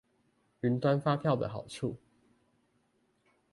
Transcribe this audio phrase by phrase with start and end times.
[0.63, 1.95] 雲端發票的好處